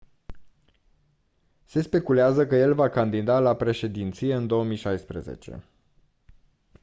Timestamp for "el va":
2.55-2.89